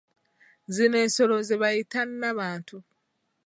[0.75, 2.77] Zino ensolo ze bayita nnabantu.